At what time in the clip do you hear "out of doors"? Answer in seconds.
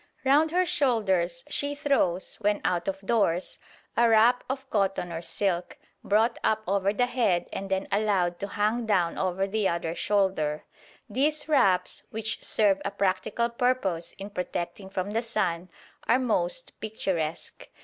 2.65-3.59